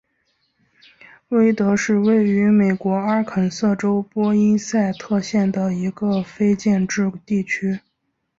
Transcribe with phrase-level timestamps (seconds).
[1.27, 7.81] 威德是位于美国阿肯色州波因塞特县的一个非建制地区。